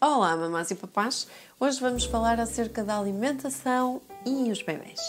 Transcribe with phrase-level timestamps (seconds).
[0.00, 1.26] Olá, mamás e papás!
[1.58, 5.00] Hoje vamos falar acerca da alimentação e os bebés.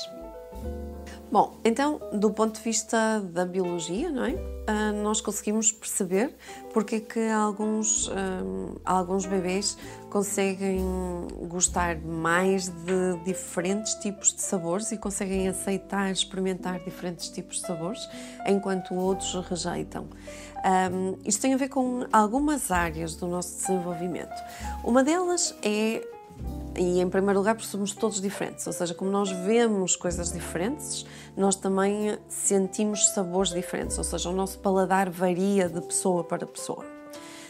[1.32, 4.32] Bom, então, do ponto de vista da biologia, não é?
[4.32, 6.36] Uh, nós conseguimos perceber
[6.74, 9.78] porque é que alguns, uh, alguns bebês
[10.10, 10.80] conseguem
[11.48, 18.10] gostar mais de diferentes tipos de sabores e conseguem aceitar, experimentar diferentes tipos de sabores,
[18.48, 20.08] enquanto outros rejeitam.
[20.92, 24.34] Um, isto tem a ver com algumas áreas do nosso desenvolvimento.
[24.84, 26.06] Uma delas é
[26.80, 31.06] e em primeiro lugar porque somos todos diferentes, ou seja, como nós vemos coisas diferentes,
[31.36, 36.99] nós também sentimos sabores diferentes, ou seja, o nosso paladar varia de pessoa para pessoa.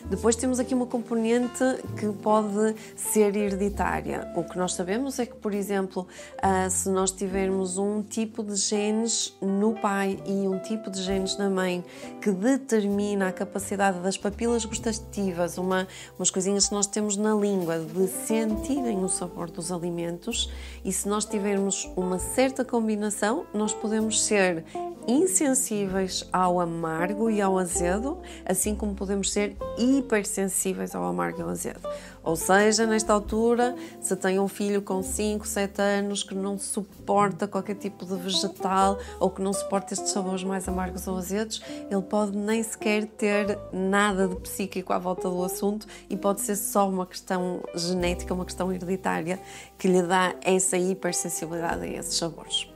[0.05, 1.63] Depois temos aqui uma componente
[1.98, 4.31] que pode ser hereditária.
[4.35, 6.08] O que nós sabemos é que, por exemplo,
[6.41, 11.38] ah, se nós tivermos um tipo de genes no pai e um tipo de genes
[11.38, 11.84] na mãe
[12.22, 17.80] que determina a capacidade das papilas gustativas, uma, umas coisinhas que nós temos na língua,
[17.80, 20.52] de sentirem o sabor dos alimentos,
[20.84, 24.66] e se nós tivermos uma certa combinação, nós podemos ser
[25.08, 29.56] insensíveis ao amargo e ao azedo, assim como podemos ser
[29.98, 31.82] hipersensíveis ao amargo e ao azedo.
[32.23, 37.48] Ou seja, nesta altura, se tem um filho com 5, 7 anos que não suporta
[37.48, 42.02] qualquer tipo de vegetal ou que não suporta estes sabores mais amargos ou azedos, ele
[42.02, 46.88] pode nem sequer ter nada de psíquico à volta do assunto e pode ser só
[46.90, 49.40] uma questão genética, uma questão hereditária
[49.78, 52.68] que lhe dá essa hipersensibilidade a esses sabores.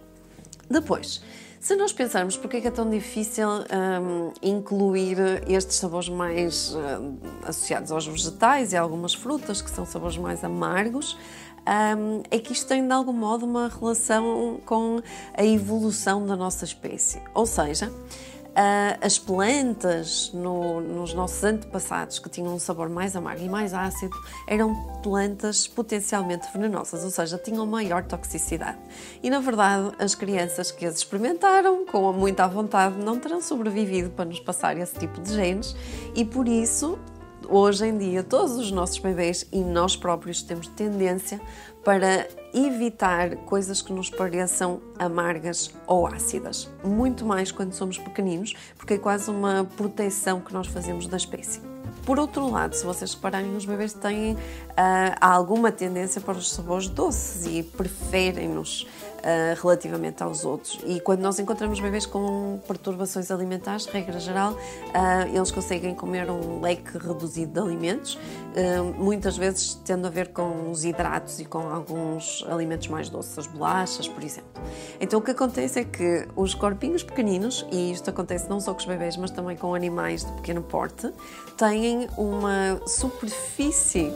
[0.70, 1.22] Depois,
[1.64, 7.16] se nós pensarmos porque é que é tão difícil um, incluir estes sabores mais um,
[7.42, 11.18] associados aos vegetais e algumas frutas, que são sabores mais amargos,
[11.98, 15.02] um, é que isto tem de algum modo uma relação com
[15.34, 17.22] a evolução da nossa espécie.
[17.34, 18.33] Ou seja, Uh,
[19.02, 24.16] as plantas no, nos nossos antepassados que tinham um sabor mais amargo e mais ácido
[24.48, 28.78] eram plantas potencialmente venenosas, ou seja, tinham maior toxicidade.
[29.22, 34.26] E na verdade, as crianças que as experimentaram com muita vontade não terão sobrevivido para
[34.26, 35.76] nos passar esse tipo de genes
[36.16, 37.00] e por isso
[37.54, 41.40] hoje em dia todos os nossos bebês e nós próprios temos tendência
[41.84, 48.96] para evitar coisas que nos pareçam amargas ou ácidas, muito mais quando somos pequeninos, porque
[48.96, 51.62] é quase uma proteção que nós fazemos da espécie.
[52.06, 54.38] Por outro lado, se vocês repararem, os bebês têm uh,
[55.22, 58.88] alguma tendência para os sabores doces e preferem-nos
[59.24, 60.80] uh, relativamente aos outros.
[60.86, 66.62] E quando nós encontramos bebês com perturbações alimentares, regra geral, uh, eles conseguem comer um
[66.62, 68.20] leque reduzido de alimentos,
[68.98, 73.48] muitas vezes tendo a ver com os hidratos e com alguns alimentos mais doces, as
[73.48, 74.62] bolachas, por exemplo.
[75.00, 78.80] Então o que acontece é que os corpinhos pequeninos, e isto acontece não só com
[78.80, 81.12] os bebês, mas também com animais de pequeno porte,
[81.58, 84.12] têm uma superfície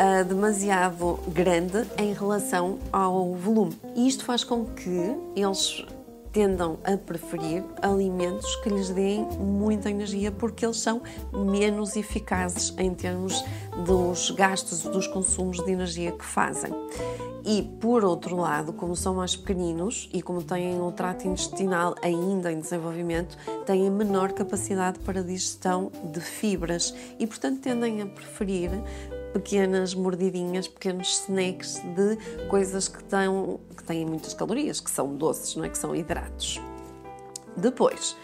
[0.00, 3.76] uh, demasiado grande em relação ao volume.
[3.94, 5.84] E isto faz com que eles
[6.32, 11.02] tendam a preferir alimentos que lhes deem muita energia porque eles são
[11.32, 13.44] menos eficazes em termos
[13.84, 16.72] dos gastos, dos consumos de energia que fazem.
[17.44, 22.52] E por outro lado, como são mais pequeninos e como têm o trato intestinal ainda
[22.52, 28.70] em desenvolvimento, têm menor capacidade para digestão de fibras e, portanto, tendem a preferir
[29.32, 35.56] pequenas mordidinhas, pequenos snacks de coisas que, têm, que têm muitas calorias, que são doces,
[35.56, 35.68] não é?
[35.68, 36.60] Que são hidratos.
[37.56, 38.16] Depois,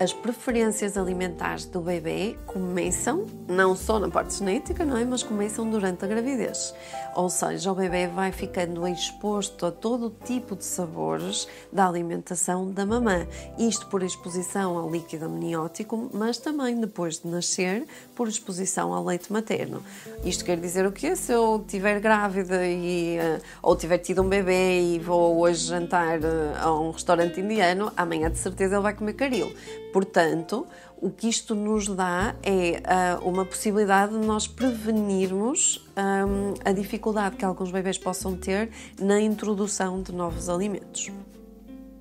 [0.00, 5.04] as preferências alimentares do bebê começam não só na parte genética, não é?
[5.04, 6.74] Mas começam durante a gravidez.
[7.14, 12.84] Ou seja, o bebê vai ficando exposto a todo tipo de sabores da alimentação da
[12.84, 13.26] mamã.
[13.56, 19.32] Isto por exposição ao líquido amniótico, mas também depois de nascer, por exposição ao leite
[19.32, 19.80] materno.
[20.24, 21.14] Isto quer dizer o quê?
[21.14, 26.18] Se eu estiver grávida e, eh, ou tiver tido um bebê e vou hoje jantar
[26.20, 29.54] eh, a um restaurante indiano, amanhã de certeza ele vai comer caril
[29.94, 30.66] Portanto,
[31.00, 32.82] o que isto nos dá é
[33.22, 39.20] uh, uma possibilidade de nós prevenirmos um, a dificuldade que alguns bebês possam ter na
[39.20, 41.12] introdução de novos alimentos.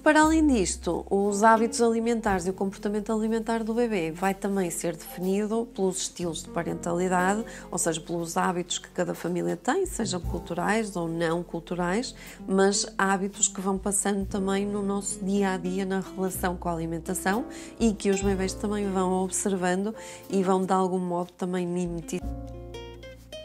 [0.04, 4.98] Para além disto, os hábitos alimentares e o comportamento alimentar do bebê vai também ser
[4.98, 10.98] definido pelos estilos de parentalidade, ou seja, pelos hábitos que cada família tem, sejam culturais
[10.98, 12.14] ou não culturais,
[12.46, 16.74] mas hábitos que vão passando também no nosso dia a dia na relação com a
[16.74, 17.46] alimentação
[17.80, 19.96] e que os bebês também vão observando
[20.30, 22.28] e vão de algum modo também mimetizar.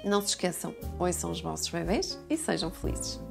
[0.05, 3.28] Não se esqueçam, ouçam os vossos bebês e sejam felizes.